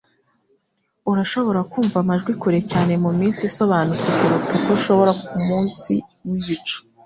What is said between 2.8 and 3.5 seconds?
muminsi